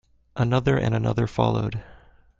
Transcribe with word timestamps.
Another 0.35 0.79
and 0.79 0.95
another 0.95 1.27
followed. 1.27 1.83